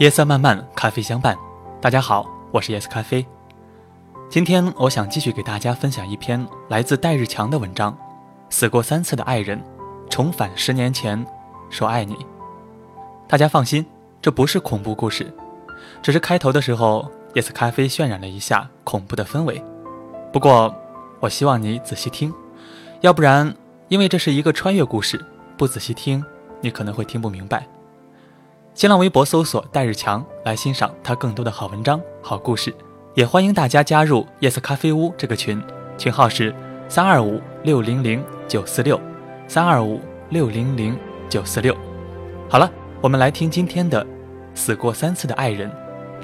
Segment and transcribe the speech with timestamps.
[0.00, 1.36] 夜色漫漫，咖啡相伴。
[1.78, 3.22] 大家好，我是夜色咖啡。
[4.30, 7.94] 今天我想继续给大家分享一篇来自戴日强的文章：
[8.48, 9.62] 死过三次的爱人，
[10.08, 11.22] 重返十年前，
[11.68, 12.16] 说爱你。
[13.28, 13.84] 大家放心，
[14.22, 15.30] 这不是恐怖故事，
[16.00, 19.62] 只是开头的时候，夜色咖啡渲染了一下恐怖的氛围。
[20.32, 20.74] 不过，
[21.20, 22.32] 我希望你仔细听，
[23.02, 23.54] 要不然，
[23.88, 25.22] 因为这是一个穿越故事，
[25.58, 26.24] 不仔细听，
[26.62, 27.68] 你可能会听不明白。
[28.80, 32.74] 新浪微博搜索戴日强来欣赏他更多的好文章、好故事，
[33.12, 35.62] 也欢迎大家加入夜色咖啡屋这个群，
[35.98, 36.54] 群号是
[36.88, 38.98] 三二五六零零九四六
[39.46, 40.98] 三二五六零零
[41.28, 41.76] 九四六。
[42.48, 44.02] 好了，我们来听今天的
[44.54, 45.70] 《死过三次的爱人，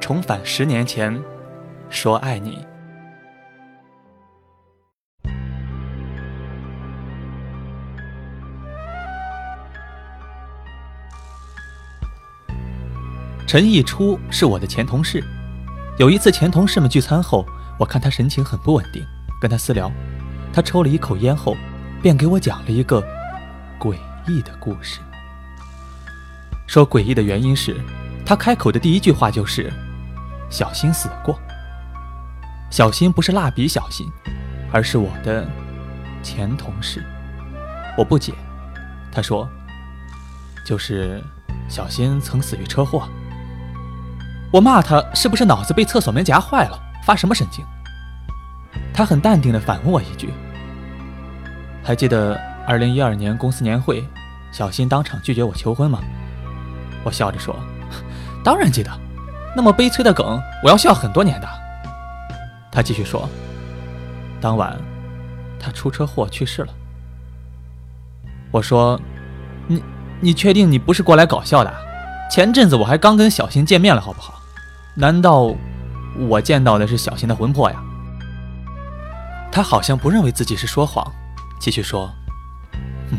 [0.00, 1.22] 重返十年前，
[1.90, 2.52] 说爱你》。
[13.46, 15.22] 陈逸初是我的前同事，
[15.98, 17.46] 有一次前同事们聚餐后，
[17.78, 19.06] 我看他神情很不稳定，
[19.40, 19.90] 跟他私聊，
[20.52, 21.56] 他抽了一口烟后，
[22.02, 23.00] 便给我讲了一个
[23.78, 23.94] 诡
[24.26, 24.98] 异的故事。
[26.66, 27.76] 说诡异的原因是，
[28.24, 29.72] 他开口的第一句话就是
[30.50, 31.38] “小新死过”。
[32.68, 34.10] 小新不是蜡笔小新，
[34.72, 35.48] 而是我的
[36.20, 37.00] 前同事。
[37.96, 38.34] 我不解，
[39.12, 39.48] 他说
[40.66, 41.22] ：“就是
[41.68, 43.08] 小新曾死于车祸。”
[44.52, 47.64] 我骂他是不是脑子被厕所门夹坏了，发什么神经？
[48.94, 50.32] 他很淡定地反问我一句
[51.84, 54.02] ：“还记得二零一二年公司年会，
[54.52, 56.00] 小新当场拒绝我求婚吗？”
[57.04, 57.54] 我笑着说
[58.42, 58.90] ：“当然记得，
[59.54, 61.48] 那么悲催的梗，我要笑很多年的。”
[62.72, 63.28] 他继续说
[64.40, 64.76] ：“当晚，
[65.58, 66.72] 他出车祸去世了。”
[68.50, 68.98] 我说
[69.68, 69.82] ：“你
[70.20, 71.74] 你确定你不是过来搞笑的？
[72.30, 74.34] 前阵子我还刚跟小新见面了，好不好？”
[74.98, 75.54] 难道
[76.18, 77.76] 我见到的是小新的魂魄呀？
[79.52, 81.06] 他好像不认为自己是说谎，
[81.58, 82.10] 继续说
[83.12, 83.18] ：“嗯，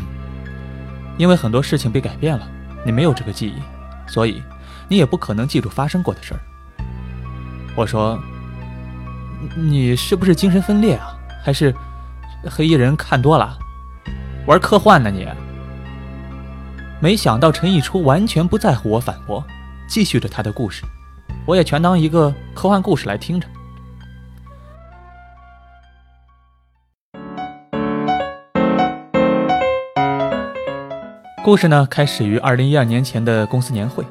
[1.18, 2.47] 因为很多事情被改变了，
[2.84, 3.62] 你没有这个记忆，
[4.07, 4.41] 所以
[4.88, 6.40] 你也不可能记住发生过的事儿。”
[7.78, 8.19] 我说
[9.56, 11.16] ：“你是不是精神分裂啊？
[11.44, 11.73] 还是
[12.50, 13.56] 黑衣人看多了，
[14.47, 15.12] 玩科幻呢？
[15.12, 15.28] 你？”
[17.00, 19.46] 没想到陈逸初完全不在乎我反驳，
[19.88, 20.84] 继续着他的故事。
[21.47, 23.47] 我也全当一个科幻故事来听着。
[31.41, 34.03] 故事呢，开始于二零一二年前的公司年会。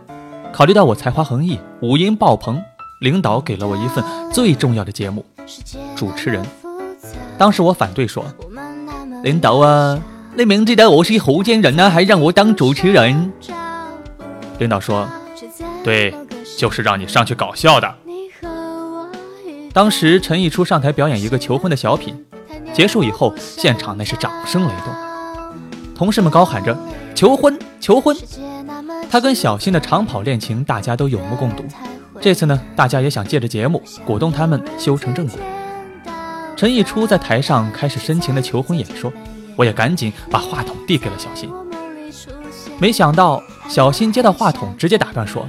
[0.50, 2.58] 考虑到我才华横溢、五音爆棚，
[3.02, 5.22] 领导给了我一份最重要的节目——
[5.94, 6.42] 主持人。
[7.36, 8.24] 当时我反对说
[9.22, 10.00] ：“领导啊，
[10.34, 13.30] 你明知道我是福建人呢，还让我当主持人？”
[14.58, 15.06] 领导说
[15.84, 16.14] ：“对。”
[16.56, 17.94] 就是让你上去搞笑的。
[19.72, 22.24] 当时陈逸初上台表演一个求婚的小品，
[22.72, 24.94] 结束以后，现场那是掌声雷动，
[25.94, 26.76] 同事们高喊着
[27.14, 28.16] “求婚，求婚”。
[29.10, 31.64] 他跟小新的长跑恋情，大家都有目共睹。
[32.20, 35.38] 这次呢，大家也想借着节目鼓动他们修成正果。
[36.56, 39.12] 陈逸初在台上开始深情的求婚演说，
[39.56, 41.50] 我也赶紧把话筒递给了小新。
[42.78, 45.46] 没想到小新接到话筒，直接打断说。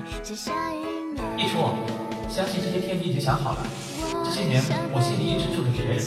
[1.38, 1.76] 一说，
[2.28, 3.58] 相信这些天你已经想好了。
[4.26, 4.60] 这些年
[4.92, 6.04] 我心里一直住着别人，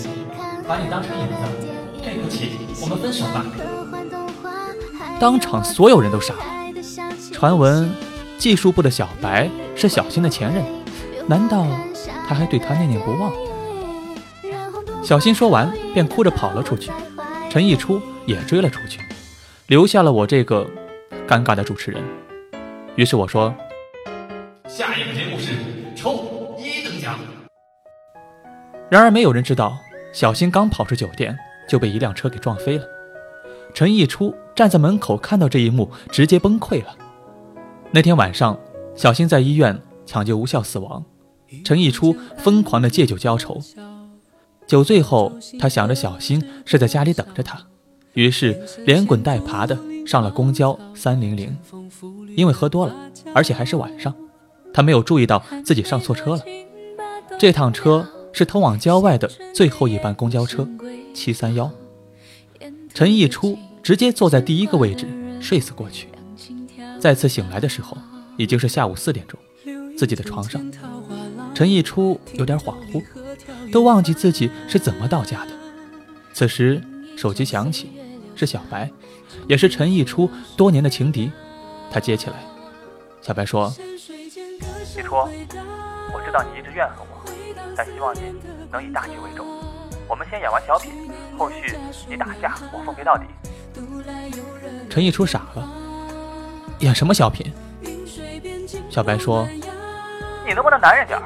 [0.66, 1.34] 把你当成影子。
[2.02, 3.44] 对不起，我们分手吧。
[5.20, 6.40] 当场所有人都傻了。
[7.30, 7.88] 传闻
[8.38, 10.64] 技术部的小白是小新的前任，
[11.28, 11.64] 难道
[12.26, 13.32] 他还对他念念不忘？
[15.04, 16.90] 小新说完便哭着跑了出去，
[17.48, 18.98] 陈逸初也追了出去，
[19.68, 20.66] 留下了我这个
[21.28, 22.02] 尴尬的主持人。
[22.96, 23.54] 于是我说。
[24.66, 25.12] 下一个
[28.90, 29.78] 然而没有人知道，
[30.12, 32.84] 小新刚跑出酒店就被一辆车给撞飞了。
[33.72, 36.96] 陈逸初站在门口看到这一幕，直接崩溃了。
[37.92, 38.58] 那天晚上，
[38.96, 41.04] 小新在医院抢救无效死亡，
[41.64, 43.60] 陈逸初疯狂的借酒浇愁。
[44.66, 47.60] 酒醉后，他想着小新是在家里等着他，
[48.14, 51.56] 于是连滚带爬的上了公交三零零。
[52.36, 52.94] 因为喝多了，
[53.34, 54.12] 而且还是晚上。
[54.72, 56.42] 他没有注意到自己上错车了，
[57.38, 60.68] 这趟车是通往郊外的最后一班公交车，
[61.14, 61.70] 七三幺。
[62.92, 65.06] 陈逸初直接坐在第一个位置
[65.40, 66.08] 睡死过去，
[66.98, 67.96] 再次醒来的时候
[68.36, 69.38] 已经是下午四点钟，
[69.96, 70.60] 自己的床上，
[71.54, 73.02] 陈逸初有点恍惚，
[73.70, 75.52] 都忘记自己是怎么到家的。
[76.32, 76.82] 此时
[77.16, 77.90] 手机响起，
[78.34, 78.90] 是小白，
[79.48, 81.30] 也是陈逸初多年的情敌，
[81.90, 82.36] 他接起来，
[83.22, 83.72] 小白说。
[84.96, 87.19] 逸初，我知道你一直怨恨我，
[87.76, 88.34] 但希望你
[88.70, 89.46] 能以大局为重。
[90.08, 91.76] 我们先演完小品，后续
[92.08, 93.24] 你打架，我奉陪到底。
[94.88, 95.68] 陈一初傻了，
[96.80, 97.52] 演什么小品？
[98.90, 99.46] 小白说
[100.44, 101.20] ：“你能不能男人点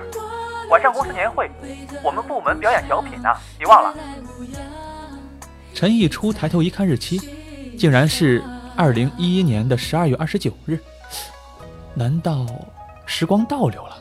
[0.68, 1.50] 晚上公司年会，
[2.02, 3.94] 我们部门表演小品呢，你忘了？”
[5.72, 7.18] 陈一初抬头一看日期，
[7.78, 8.44] 竟然是
[8.76, 10.78] 二零一一年的十二月二十九日。
[11.94, 12.46] 难道
[13.06, 13.96] 时光倒流了？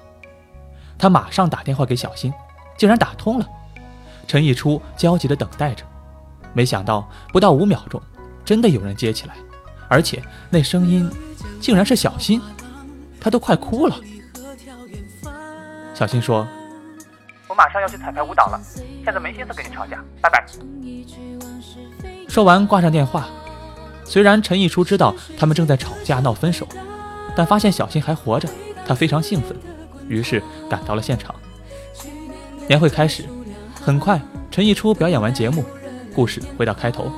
[1.03, 2.31] 他马上打电话给小新，
[2.77, 3.45] 竟然打通了。
[4.25, 5.83] 陈一初焦急地等待着，
[6.53, 8.01] 没想到不到五秒钟，
[8.45, 9.35] 真的有人接起来，
[9.89, 11.11] 而且那声音
[11.59, 12.41] 竟然是小新，
[13.19, 13.97] 他都快哭了。
[15.93, 16.47] 小新说
[17.49, 18.57] ：“我马上要去彩排舞蹈了，
[19.03, 20.45] 现在没心思跟你吵架，拜拜。”
[22.29, 23.27] 说完挂上电话。
[24.05, 26.65] 虽然陈一初知道他们正在吵架闹分手，
[27.35, 28.47] 但发现小新还活着，
[28.87, 29.53] 他非常兴奋，
[30.07, 31.33] 于是赶到了现场。
[32.67, 33.25] 年会开始。
[33.81, 35.65] 很快，陈逸初表演完节目，
[36.15, 37.11] 故事回到开头，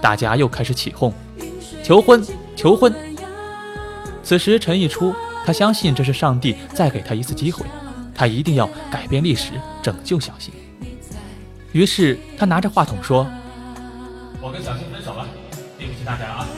[0.00, 1.14] 大家又开始起哄，
[1.84, 2.20] 求婚，
[2.56, 2.92] 求婚。
[4.24, 5.14] 此时，陈逸初
[5.46, 7.64] 他相信这是上帝再给他一次机会，
[8.12, 10.52] 他一定要改变历史，拯救小新。
[11.70, 13.24] 于是，他拿着话筒说
[14.42, 15.24] ：“我跟小新分手了，
[15.78, 16.48] 对不起大家啊。”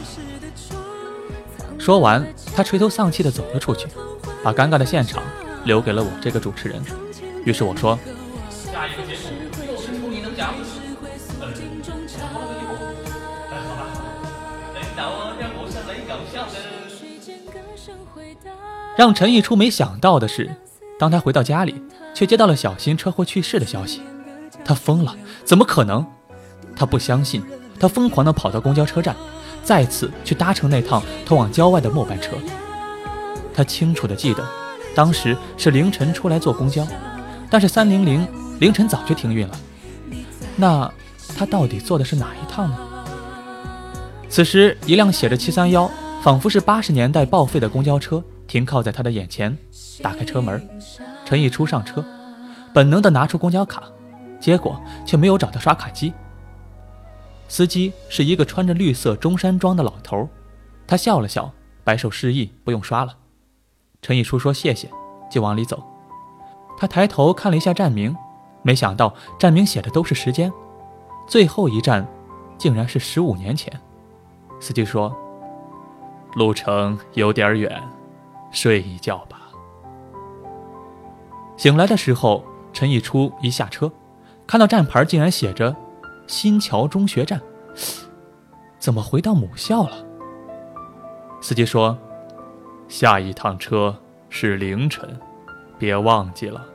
[1.79, 3.87] 说完，他垂头丧气地走了出去，
[4.43, 5.23] 把尴尬的现场
[5.65, 6.83] 留给了我这个主持人。
[7.45, 7.99] 于是我说
[8.51, 9.21] ：“下一个节目。”
[18.97, 20.55] 让陈逸初没想到的是，
[20.99, 21.83] 当他回到家里，
[22.13, 24.03] 却接到了小新车祸去世的消息。
[24.63, 26.05] 他疯了，怎么可能？
[26.77, 27.43] 他不相信，
[27.79, 29.17] 他疯狂地跑到公交车站，
[29.65, 32.33] 再次去搭乘那趟通往郊外的末班车。
[33.55, 34.47] 他清楚地记得，
[34.95, 36.87] 当时是凌晨出来坐公交，
[37.49, 38.27] 但是三零零
[38.59, 39.57] 凌晨早就停运了。
[40.57, 40.93] 那
[41.37, 42.77] 他到底坐的是哪一趟呢？
[44.29, 45.91] 此时，一辆写着七三幺，
[46.23, 49.57] 仿佛是八十年代报废的公交车停靠在他的眼前。
[50.03, 50.69] 打开车门，
[51.25, 52.05] 陈逸初上车，
[52.73, 53.85] 本能的拿出公交卡，
[54.39, 56.13] 结果却没有找到刷卡机。
[57.49, 60.29] 司机是一个穿着绿色中山装的老头，
[60.87, 61.53] 他笑了笑，
[61.83, 63.15] 摆手示意不用刷了。
[64.03, 64.91] 陈毅初说谢谢，
[65.31, 65.83] 就往里走。
[66.77, 68.17] 他抬头看了一下站名，
[68.63, 70.51] 没想到站名写的都是时间，
[71.27, 72.07] 最后一站
[72.57, 73.73] 竟然是十五年前。
[74.59, 75.15] 司机说
[76.35, 77.83] ：“路程有点远，
[78.51, 79.39] 睡一觉吧。”
[81.59, 82.43] 醒来的时候，
[82.73, 83.93] 陈一初一下车，
[84.47, 85.77] 看到站牌竟然写着
[86.27, 87.39] “新桥中学站”，
[88.81, 90.05] 怎么回到母校了？
[91.43, 91.99] 司机说
[92.91, 93.97] ：“下一趟车
[94.29, 95.09] 是凌晨，
[95.79, 96.67] 别忘记了。”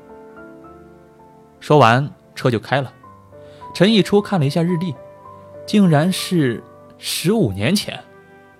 [1.59, 2.91] 说完，车就开了。
[3.73, 4.95] 陈逸初看了一下日历，
[5.67, 6.63] 竟然是。
[6.97, 8.01] 十五年前，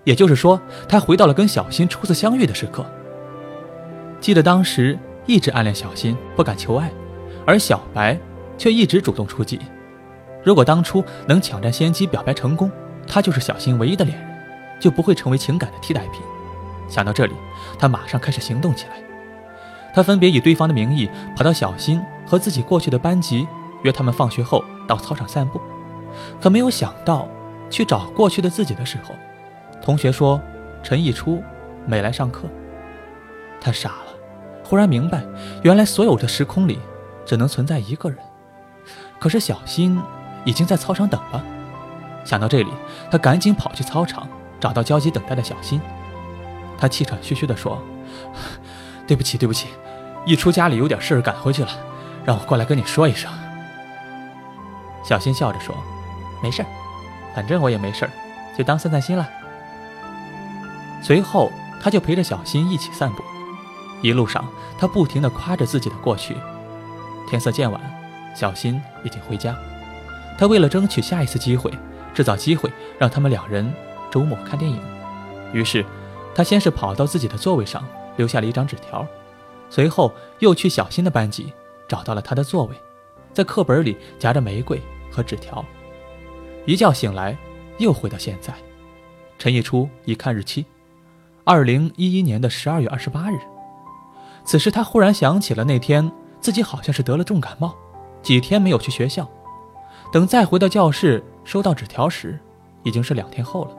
[0.04, 2.84] 也就是说，他回到了跟小新初次相遇的时刻。
[4.20, 6.92] 记得当时一直暗恋小新，不敢求爱，
[7.46, 8.20] 而小白
[8.58, 9.58] 却一直主动出击。
[10.44, 12.70] 如果当初能抢占先机表白成功，
[13.08, 14.38] 他就是小新唯一的恋人，
[14.78, 16.20] 就不会成为情感的替代品。
[16.88, 17.34] 想到这里，
[17.78, 18.96] 他马上开始行动起来。
[19.94, 23.46] 他分别以对方的名义跑到小新和自己过去的班级，
[23.82, 25.60] 约他们放学后到操场散步，
[26.40, 27.28] 可没有想到。
[27.68, 29.12] 去找过去的自己的时候，
[29.82, 30.40] 同学说
[30.84, 31.42] 陈逸初
[31.84, 32.44] 没来上课。
[33.60, 34.14] 他傻了，
[34.62, 35.24] 忽然明白，
[35.64, 36.78] 原来所有的时空里
[37.24, 38.16] 只能存在一个人。
[39.18, 40.00] 可是小新
[40.44, 41.42] 已经在操场等了。
[42.24, 42.70] 想到这里，
[43.10, 44.28] 他赶紧跑去操场，
[44.60, 45.80] 找到焦急等待的小新。
[46.78, 47.82] 他气喘吁吁地说
[49.06, 49.68] ：“对不起，对不起，
[50.24, 51.70] 一出家里有点事儿赶回去了，
[52.24, 53.30] 让我过来跟你说一声。”
[55.04, 55.74] 小新笑着说
[56.42, 56.66] ：“没事儿。”
[57.34, 58.10] 反正我也没事儿，
[58.56, 59.28] 就当散散心了。
[61.02, 61.52] 随后，
[61.82, 63.22] 他就陪着小新一起散步。
[64.02, 64.42] 一路上，
[64.78, 66.34] 他不停地夸着自己的过去。
[67.28, 67.80] 天色渐晚，
[68.34, 69.54] 小新已经回家。
[70.38, 71.70] 他为了争取下一次机会，
[72.14, 73.70] 制造机会让他们两人
[74.10, 74.80] 周末看电影。
[75.52, 75.84] 于是，
[76.36, 77.82] 他先是跑到自己的座位上，
[78.18, 79.06] 留下了一张纸条。
[79.70, 81.50] 随后，又去小新的班级，
[81.88, 82.76] 找到了他的座位，
[83.32, 84.78] 在课本里夹着玫瑰
[85.10, 85.64] 和纸条。
[86.66, 87.34] 一觉醒来，
[87.78, 88.52] 又回到现在。
[89.38, 90.66] 陈一初一看日期，
[91.42, 93.38] 二零一一年的十二月二十八日。
[94.44, 97.74] 此时他忽然想起了那天自己好像是得了重感冒，
[98.20, 99.26] 几天没有去学校。
[100.12, 102.38] 等再回到教室收到纸条时，
[102.82, 103.70] 已经是两天后了。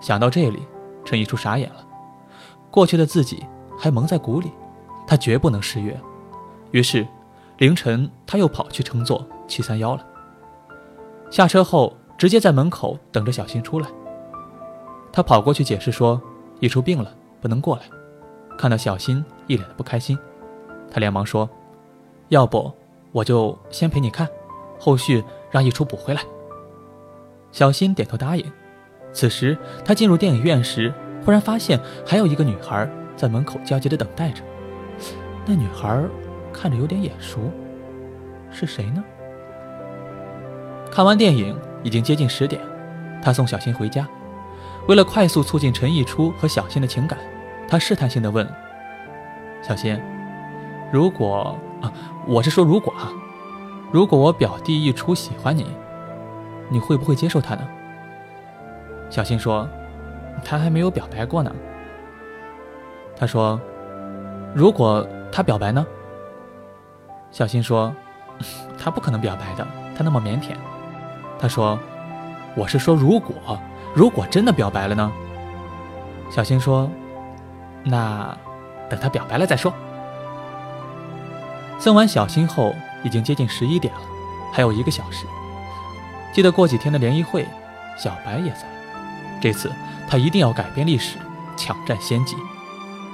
[0.00, 0.62] 想到这里，
[1.08, 1.82] 陈一初傻眼了。
[2.70, 3.42] 过去的自己
[3.78, 4.52] 还蒙在鼓里，
[5.06, 5.98] 他绝不能失约。
[6.70, 7.06] 于是，
[7.56, 10.04] 凌晨他又跑去乘坐七三幺了。
[11.30, 13.88] 下车后，直接在门口等着小新出来。
[15.10, 16.20] 他跑过去解释说
[16.60, 17.10] ：“一出病了，
[17.40, 17.84] 不能过来。”
[18.58, 20.18] 看到小新一脸的不开心，
[20.90, 21.48] 他连忙说
[22.28, 22.70] ：“要不
[23.12, 24.28] 我就先陪你看，
[24.78, 26.20] 后续让一出补回来。”
[27.50, 28.44] 小新点头答应。
[29.12, 30.92] 此时他进入电影院时，
[31.24, 34.42] 忽然发现还有一个女孩在门口焦急的等待着。
[35.44, 36.02] 那女孩
[36.52, 37.40] 看着有点眼熟，
[38.50, 39.02] 是谁呢？
[40.90, 42.60] 看完电影已经接近十点，
[43.22, 44.06] 他送小新回家。
[44.86, 47.18] 为了快速促进陈逸初和小新的情感，
[47.68, 48.48] 他试探性的问
[49.62, 50.00] ：“小新，
[50.92, 51.92] 如果啊，
[52.26, 53.12] 我是说如果啊，
[53.92, 55.66] 如果我表弟逸初喜欢你，
[56.68, 57.68] 你会不会接受他呢？”
[59.10, 59.68] 小新说
[60.44, 61.50] ：“他还没有表白过呢。”
[63.16, 63.60] 他说
[64.54, 65.84] ：“如果他表白呢？”
[67.30, 67.94] 小新说
[68.78, 70.54] ：“他不可能表白的，他那么腼腆。”
[71.38, 71.78] 他说
[72.56, 73.58] ：“我是说如果。”
[73.94, 75.10] 如果真的表白了呢？
[76.30, 76.88] 小新说
[77.82, 78.36] ：“那
[78.88, 79.72] 等他表白了再说。”
[81.80, 84.00] 送完小新后，已经接近十一点了，
[84.52, 85.26] 还有一个小时。
[86.32, 87.46] 记得过几天的联谊会，
[87.96, 88.77] 小白也在。
[89.40, 89.70] 这次
[90.08, 91.16] 他一定要改变历史，
[91.56, 92.36] 抢占先机。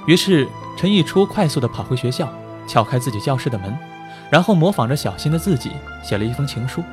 [0.07, 2.31] 于是陈逸初快速地跑回学校，
[2.67, 3.77] 敲开自己教室的门，
[4.29, 5.71] 然后模仿着小新的自己
[6.03, 6.83] 写了一封情书，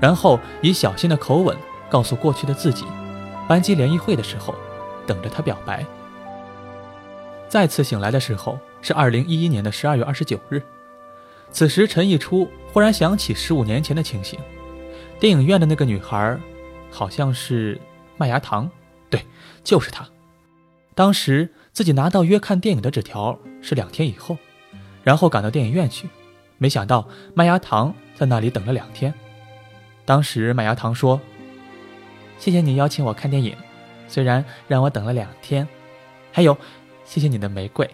[0.00, 1.56] 然后以小新的口吻
[1.88, 2.84] 告诉过去的自己。
[3.46, 4.54] 班级联谊会的时候，
[5.06, 5.84] 等着他表白。
[7.48, 10.62] 再次醒来的时候是二零一一年的十二月二十九日，
[11.50, 14.38] 此时陈逸初忽然想起十五年前的情形，
[15.18, 16.36] 电影院的那个女孩，
[16.90, 17.80] 好像是
[18.18, 18.70] 麦芽糖，
[19.08, 19.24] 对，
[19.64, 20.06] 就是他。
[20.94, 24.36] 当时自己拿到约看电影的纸条是两天以后，
[25.02, 26.08] 然后赶到电影院去，
[26.58, 29.14] 没想到麦芽糖在那里等了两天。
[30.04, 31.18] 当时麦芽糖说。
[32.40, 33.52] 谢谢你邀请我看电影，
[34.06, 35.66] 虽然让我等了两天，
[36.30, 36.56] 还有，
[37.04, 37.90] 谢谢你的玫瑰。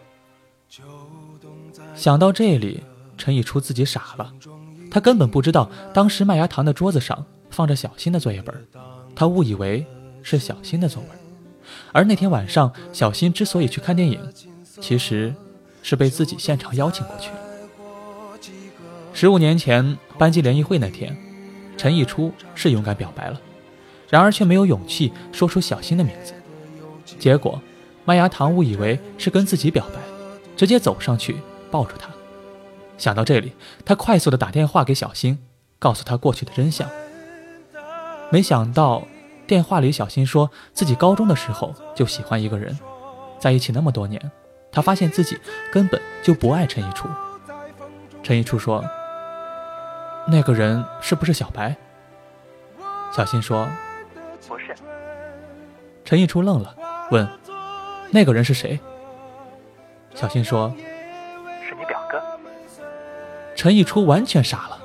[1.94, 2.82] 想到这里，
[3.16, 4.30] 陈以初自己傻了，
[4.90, 8.54] 他根本不知道当时麦芽糖的桌子上放着小新的作业本，
[9.16, 9.86] 他误以为
[10.24, 11.10] 是小新的作文。
[11.92, 14.20] 而那天晚上，小新之所以去看电影，
[14.80, 15.32] 其实
[15.82, 17.36] 是被自己现场邀请过去了。
[19.12, 21.16] 十五年前班级联谊会那天，
[21.76, 23.40] 陈逸初是勇敢表白了。
[24.08, 26.34] 然而却没有勇气说出小新的名字，
[27.18, 27.60] 结果
[28.04, 30.00] 麦芽糖误以为是跟自己表白，
[30.56, 31.36] 直接走上去
[31.70, 32.08] 抱住他。
[32.96, 33.52] 想到这里，
[33.84, 35.38] 他快速的打电话给小新，
[35.78, 36.88] 告诉他过去的真相。
[38.30, 39.06] 没想到
[39.46, 42.78] 电话里小新说自己高中的时候就喜欢一个人，
[43.38, 44.30] 在一起那么多年，
[44.72, 45.38] 他发现自己
[45.70, 47.08] 根本就不爱陈一初。
[48.22, 48.82] 陈一初说
[50.26, 51.76] ：“那个人是不是小白？”
[53.12, 53.68] 小新说。
[54.48, 54.74] 不是
[56.04, 56.74] 陈逸初愣了，
[57.10, 57.28] 问
[58.10, 58.78] ：“那个人是谁？”
[60.14, 60.74] 小新说
[61.68, 62.22] ：“是你表哥。”
[63.56, 64.78] 陈逸初完全傻了，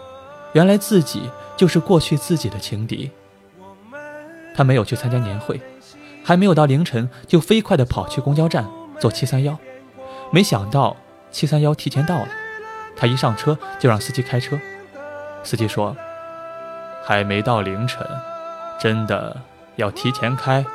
[0.53, 3.09] 原来自己就是过去自己的情敌。
[4.55, 5.61] 他没有去参加年会，
[6.23, 8.67] 还没有到凌晨就飞快地跑去公交站
[8.99, 9.57] 坐七三幺，
[10.31, 10.95] 没想到
[11.31, 12.27] 七三幺提前到了，
[12.95, 14.59] 他一上车就让司机开车。
[15.43, 15.95] 司机说
[17.05, 18.05] ：“还没到凌晨，
[18.79, 19.39] 真的
[19.77, 20.65] 要提前开。”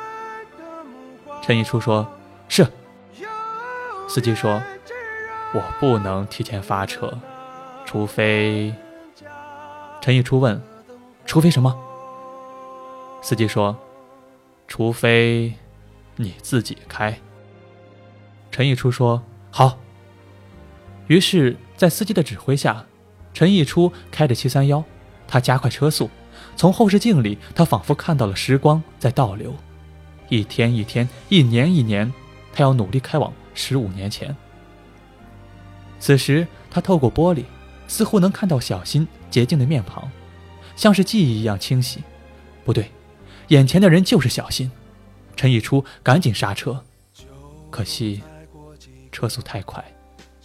[1.43, 2.07] 陈逸初说
[2.49, 2.65] ：“是。”
[4.09, 4.59] 司机说
[5.53, 7.13] ：“我不能提前发车，
[7.85, 8.73] 除非……”
[10.01, 10.59] 陈逸初问
[11.27, 11.77] ：“除非什么？”
[13.25, 13.75] 司机说
[14.69, 15.51] ：“除非
[16.15, 17.19] 你自己开。”
[18.51, 19.79] 陈逸初说：“好。”
[21.09, 22.85] 于是，在司机的指挥下，
[23.33, 24.83] 陈逸初开着七三幺，
[25.27, 26.07] 他加快车速，
[26.55, 29.55] 从后视镜里，他仿佛看到了时光在倒流。
[30.29, 32.13] 一天一天，一年一年，
[32.53, 34.37] 他要努力开往十五年前。
[35.99, 37.45] 此时，他透过玻璃，
[37.87, 40.07] 似乎能看到小新洁净的面庞，
[40.75, 42.03] 像是记忆一样清晰。
[42.63, 42.91] 不对，
[43.49, 44.71] 眼前的人就是小新。
[45.35, 46.83] 陈逸初赶紧刹车，
[47.69, 48.21] 可惜
[49.11, 49.83] 车速太快，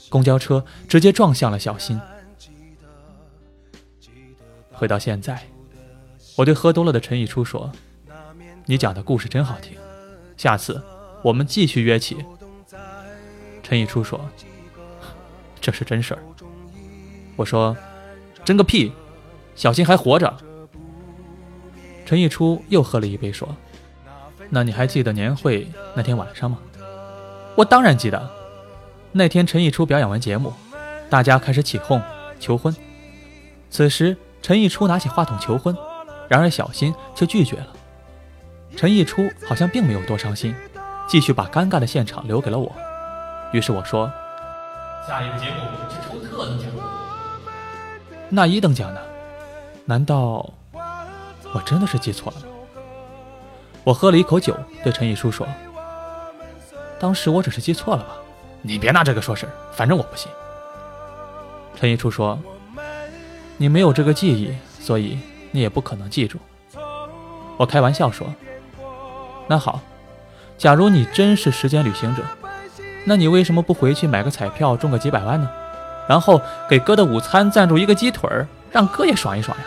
[0.09, 2.01] 公交车直接撞向了小新。
[4.73, 5.47] 回到现在，
[6.37, 7.71] 我对喝多了的陈逸初说。
[8.67, 9.77] 你讲的故事真好听，
[10.37, 10.81] 下次
[11.25, 12.25] 我们继续约起。
[13.63, 14.21] 陈逸初说
[15.61, 16.23] ：“这是真事儿。”
[17.35, 17.77] 我说
[18.45, 18.93] ：“真个屁，
[19.57, 20.37] 小新还活着。”
[22.11, 23.49] 陈逸初又喝了一杯，说
[24.51, 26.59] ：“那你还记得年会那天晚上吗？”
[27.55, 28.29] 我当然记得。
[29.13, 30.53] 那天陈逸初表演完节目，
[31.09, 32.03] 大家开始起哄
[32.41, 32.75] 求婚。
[33.71, 35.73] 此时陈逸初拿起话筒求婚，
[36.29, 37.69] 然而小新却拒绝了。
[38.77, 40.53] 陈逸初好像并没有多伤心，
[41.07, 42.73] 继续把尴尬的现场留给了我。
[43.53, 44.11] 于是我说
[45.07, 46.69] ：“下一个节目是抽特等奖，
[48.29, 49.01] 那一等奖呢？
[49.85, 50.53] 难道
[51.53, 52.43] 我真的是记错了？”
[53.83, 55.47] 我喝了一口酒，对陈逸初说
[57.01, 58.11] ：“当时我只是记错了吧？
[58.63, 60.31] 你别拿这个说事，反正我不信。”
[61.79, 62.39] 陈逸初说
[63.57, 65.19] ：“你没有这个记忆，所以
[65.51, 66.39] 你也不可能记住。”
[67.57, 68.27] 我开玩笑说。
[69.49, 69.81] 那好，
[70.57, 72.23] 假如你真是时间旅行者，
[73.05, 75.51] 那你为什么不回去买个彩票中个几百万呢？
[76.07, 78.29] 然后给哥的午餐赞助一个鸡腿，
[78.71, 79.65] 让哥也爽一爽呀？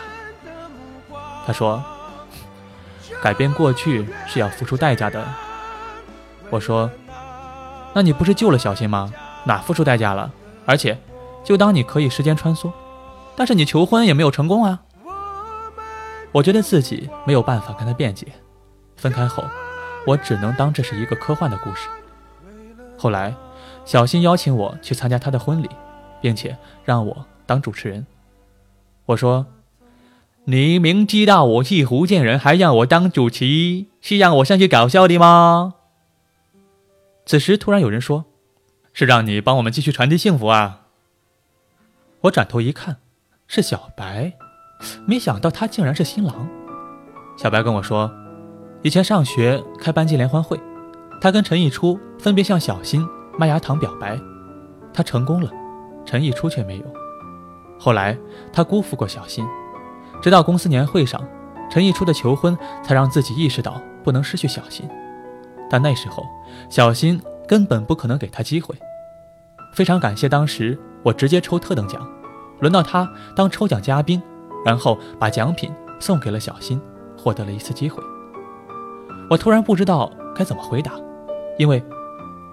[1.46, 1.82] 他说
[3.22, 5.24] ：“改变过去是要付出代价的。”
[6.50, 6.90] 我说
[7.94, 9.12] ：“那你不是救了小新吗？
[9.44, 10.30] 哪付出代价了？
[10.66, 10.98] 而且，
[11.42, 12.72] 就当你可以时间穿梭，
[13.36, 14.82] 但是你求婚也没有成功啊！”
[16.32, 18.26] 我觉得自己没有办法跟他辩解。
[18.96, 19.44] 分开后。
[20.06, 21.88] 我只能当这是一个科幻的故事。
[22.98, 23.34] 后来，
[23.86, 25.70] 小新邀请我去参加他的婚礼，
[26.20, 28.06] 并且让我当主持人。
[29.06, 29.46] 我说
[30.46, 35.74] ：“你明知道我是福建人，还让我当主持，是让我上去搞笑的吗？”
[37.24, 38.26] 此时，突然有人说
[38.92, 40.82] ：“是让你帮我们继续传递幸福啊！”
[42.22, 42.98] 我转头一看，
[43.46, 44.34] 是小白，
[45.06, 46.46] 没想到他竟然是新郎。
[47.38, 48.12] 小白跟我说。
[48.82, 50.60] 以前上学开班级联欢会，
[51.18, 53.02] 他跟陈逸初分别向小新、
[53.38, 54.20] 麦芽糖表白，
[54.92, 55.50] 他成功了，
[56.04, 56.84] 陈逸初却没有。
[57.78, 58.14] 后来
[58.52, 59.42] 他辜负过小新，
[60.24, 61.22] 直到公司年会上，
[61.68, 64.88] 陈逸初的求婚才让自己意识到不能失去小新。
[65.68, 66.24] 但那时候
[66.70, 68.74] 小新根本不可能给他机会。
[69.74, 72.00] 非常感谢当时我直接抽特等奖，
[72.60, 73.06] 轮到他
[73.36, 74.22] 当抽奖嘉宾，
[74.64, 76.80] 然后把奖品送给了小新，
[77.18, 78.02] 获得了一次机会。
[79.28, 80.92] 我突然不知道该怎么回答，
[81.58, 81.84] 因为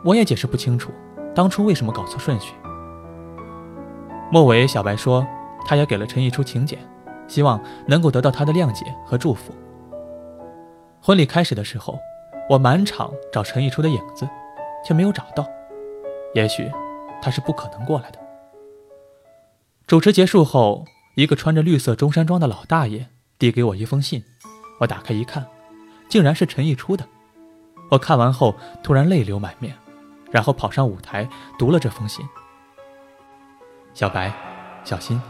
[0.03, 0.91] 我也解释不清楚
[1.33, 2.53] 当初为什么搞错顺序。
[4.29, 5.25] 末尾，小白说
[5.65, 6.77] 他也给了陈逸初请柬，
[7.31, 9.53] 希望能够得到他的谅解和祝福。
[11.01, 11.97] 婚礼开始的时候，
[12.49, 14.27] 我满场找陈逸初的影子，
[14.85, 15.47] 却没有找到。
[16.33, 16.69] 也许
[17.21, 18.19] 他是不可能过来的。
[19.87, 20.83] 主持结束后，
[21.15, 23.07] 一个穿着绿色中山装的老大爷
[23.39, 24.21] 递给我一封信，
[24.81, 25.47] 我打开一看。
[26.09, 27.07] 竟然是陈逸初的，
[27.91, 29.73] 我看完后突然泪流满面，
[30.31, 32.25] 然后跑上舞台读了这封信。
[33.93, 34.33] 小白，
[34.83, 35.21] 小新，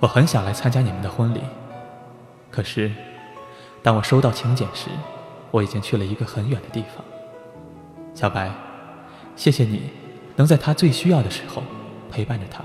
[0.00, 1.40] 我很想来参加你们的婚礼，
[2.50, 2.92] 可是
[3.82, 4.88] 当我收到请柬时，
[5.50, 7.04] 我已经去了一个很远的地方。
[8.14, 8.50] 小白，
[9.36, 9.90] 谢谢你
[10.36, 11.62] 能在他最需要的时候
[12.10, 12.62] 陪伴着他，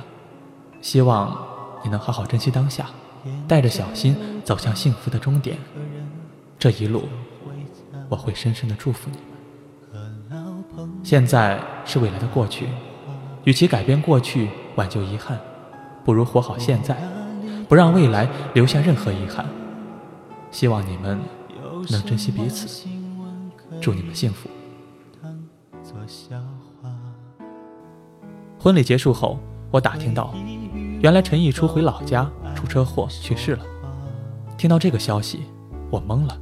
[0.82, 1.38] 希望
[1.84, 2.88] 你能好好珍惜当下，
[3.48, 5.58] 带着小新走向幸福的终点。
[6.58, 7.08] 这一路。
[8.12, 11.04] 我会深深的祝福你们。
[11.04, 12.68] 现在是未来的过去，
[13.44, 15.40] 与其改变过去挽救遗憾，
[16.04, 16.98] 不如活好现在，
[17.70, 19.46] 不让未来留下任何遗憾。
[20.50, 21.20] 希望你们
[21.90, 22.90] 能珍惜彼此，
[23.80, 24.50] 祝你们幸福。
[28.58, 30.34] 婚礼结束后，我打听到，
[31.00, 33.64] 原来陈逸初回老家出车祸去世了。
[34.58, 35.44] 听到这个消息，
[35.92, 36.38] 我懵了，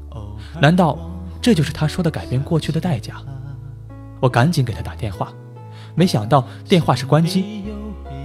[0.61, 0.97] 难道？
[1.39, 3.21] 这就是他说的改变过去的代价。
[4.19, 5.31] 我赶紧给他打电话，
[5.93, 7.63] 没想到电话是关机。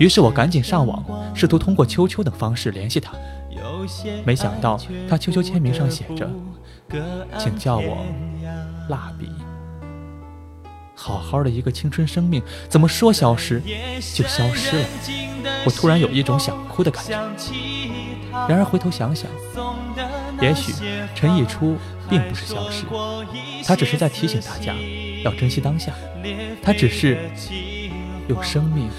[0.02, 1.00] 于是我赶紧上网，
[1.32, 3.12] 试图通过秋秋等方式联系他。
[4.24, 4.76] 没想到
[5.08, 6.28] 他秋秋签名上写着
[7.38, 8.04] ：“请叫我
[8.88, 9.30] 蜡笔。”
[10.96, 13.62] 好好的一个青春生命，怎么说消失
[14.12, 14.84] 就消失了？
[15.66, 17.12] 我突然有一种想哭的感觉。
[18.48, 19.30] 然而回头想想，
[20.40, 20.72] 也许
[21.14, 21.76] 陈逸初。
[22.10, 22.84] 并不是消失，
[23.64, 24.74] 他只是在提醒大家
[25.24, 25.94] 要珍惜当下。
[26.62, 27.30] 他只是
[28.28, 28.90] 用生命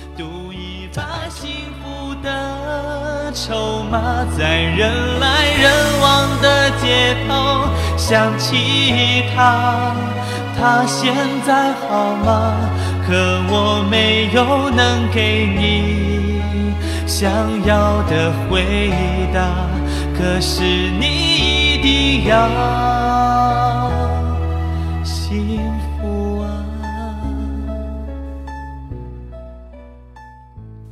[0.95, 1.49] 把幸
[1.81, 3.31] 福的。
[3.33, 9.95] 筹码在人来人往的街头想起他，
[10.57, 12.53] 他现在好吗？
[13.07, 13.13] 可
[13.49, 16.41] 我没有能给你
[17.07, 17.29] 想
[17.65, 18.91] 要的回
[19.33, 19.41] 答。
[20.15, 23.62] 可是你一定要。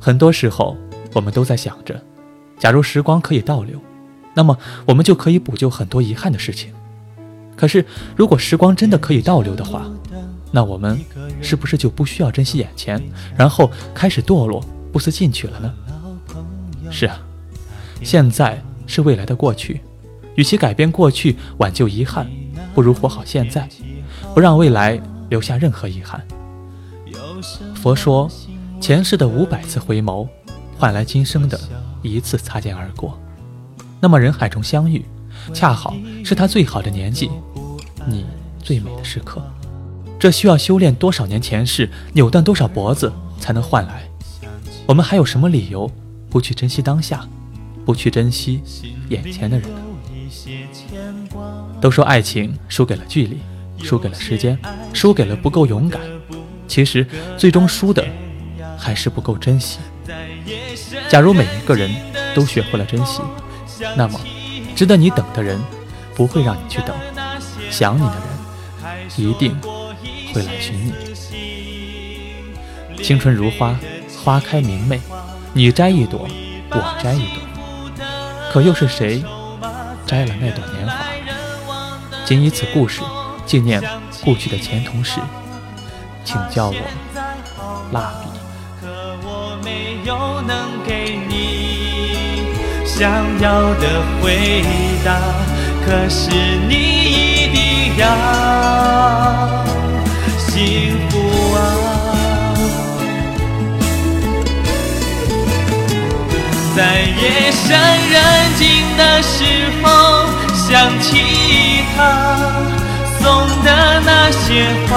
[0.04, 0.76] 很多时候，
[1.14, 2.02] 我们都在想着，
[2.58, 3.78] 假如时光可以倒流，
[4.34, 6.74] 那么我们就可以补救很多遗憾的事情。
[7.56, 7.86] 可是，
[8.16, 9.88] 如果时光真的可以倒流的话，
[10.50, 10.98] 那我们
[11.40, 13.00] 是不是就不需要珍惜眼前，
[13.36, 14.60] 然后开始堕落、
[14.92, 15.72] 不思进取了呢？
[16.90, 17.20] 是啊，
[18.02, 19.82] 现在是未来的过去，
[20.34, 22.28] 与其改变过去、挽救遗憾，
[22.74, 23.68] 不如活好现在，
[24.34, 26.20] 不让未来留下任何遗憾。
[27.76, 28.28] 佛说，
[28.82, 30.26] 前世的五百次回眸，
[30.76, 31.56] 换来今生的
[32.02, 33.16] 一次擦肩而过。
[34.00, 35.04] 那么人海中相遇，
[35.54, 37.30] 恰好是他最好的年纪，
[38.04, 38.26] 你
[38.60, 39.40] 最美的时刻。
[40.18, 44.02] 这需要修炼多少年前世，扭断多少脖子才能换来？
[44.84, 45.88] 我们还有什么理由
[46.28, 47.24] 不去珍惜当下，
[47.86, 48.60] 不去珍惜
[49.10, 49.78] 眼前的人呢？
[51.80, 53.38] 都说爱情输给了距离，
[53.80, 54.58] 输给了时间，
[54.92, 56.00] 输给了不够勇敢。
[56.66, 57.06] 其实
[57.38, 58.04] 最终输的
[58.82, 59.78] 还是不够珍惜。
[61.08, 61.88] 假如每一个人
[62.34, 63.22] 都学会了珍惜，
[63.96, 64.20] 那么
[64.74, 65.60] 值得你等的人
[66.16, 66.96] 不会让你去等，
[67.70, 68.26] 想你的人
[69.16, 69.56] 一定。
[70.34, 70.94] 会来寻你。
[73.02, 73.78] 青春如花，
[74.24, 74.98] 花开明媚，
[75.52, 76.26] 你摘一朵，
[76.70, 77.42] 我摘一朵，
[78.50, 79.22] 可又是谁
[80.06, 81.04] 摘了那朵年华？
[82.24, 83.02] 仅以此故事
[83.44, 83.82] 纪念
[84.24, 85.20] 故去的前同事，
[86.24, 86.76] 请叫我
[87.92, 88.31] 蜡笔。
[90.04, 92.46] 又能给你
[92.84, 93.08] 想
[93.40, 94.64] 要的回
[95.04, 95.20] 答，
[95.86, 96.30] 可是
[96.68, 98.04] 你一定要。
[100.38, 101.18] 幸福
[101.54, 101.58] 啊，
[106.76, 107.68] 在夜深
[108.10, 108.20] 人
[108.56, 108.62] 静
[108.96, 109.44] 的时
[109.82, 109.86] 候，
[110.52, 111.08] 想起
[111.96, 111.98] 他
[113.20, 113.22] 送
[113.64, 113.68] 的
[114.04, 114.90] 那些话，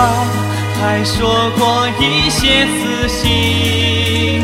[0.82, 4.44] 还说过一些撕心